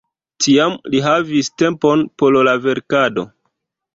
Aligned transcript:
Tiam 0.45 0.71
li 0.93 1.01
havis 1.07 1.51
tempon 1.63 2.03
por 2.21 2.39
la 2.47 2.57
verkado. 2.65 3.29